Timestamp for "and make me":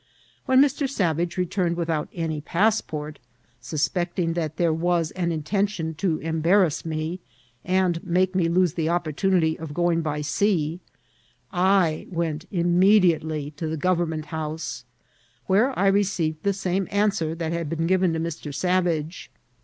7.63-8.49